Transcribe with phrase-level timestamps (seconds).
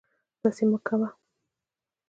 [0.41, 1.09] داسې مکوه